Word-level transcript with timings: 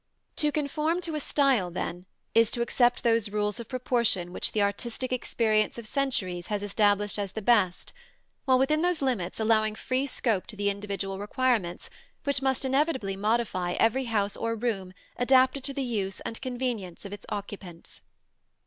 ]To 0.41 0.51
conform 0.51 0.99
to 1.01 1.13
a 1.13 1.19
style, 1.19 1.69
then, 1.69 2.07
is 2.33 2.49
to 2.49 2.63
accept 2.63 3.03
those 3.03 3.29
rules 3.29 3.59
of 3.59 3.67
proportion 3.67 4.33
which 4.33 4.51
the 4.51 4.63
artistic 4.63 5.13
experience 5.13 5.77
of 5.77 5.85
centuries 5.85 6.47
has 6.47 6.63
established 6.63 7.19
as 7.19 7.33
the 7.33 7.41
best, 7.43 7.93
while 8.45 8.57
within 8.57 8.81
those 8.81 9.03
limits 9.03 9.39
allowing 9.39 9.75
free 9.75 10.07
scope 10.07 10.47
to 10.47 10.55
the 10.55 10.71
individual 10.71 11.19
requirements 11.19 11.87
which 12.23 12.41
must 12.41 12.65
inevitably 12.65 13.15
modify 13.15 13.73
every 13.73 14.05
house 14.05 14.35
or 14.35 14.55
room 14.55 14.91
adapted 15.17 15.63
to 15.65 15.71
the 15.75 15.83
use 15.83 16.19
and 16.21 16.41
convenience 16.41 17.05
of 17.05 17.13
its 17.13 17.27
occupants. 17.29 18.01